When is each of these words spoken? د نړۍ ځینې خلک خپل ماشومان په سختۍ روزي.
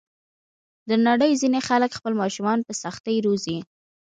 د 0.89 0.91
نړۍ 1.07 1.31
ځینې 1.41 1.59
خلک 1.67 1.91
خپل 1.99 2.13
ماشومان 2.21 2.59
په 2.67 2.73
سختۍ 2.81 3.17
روزي. 3.25 3.57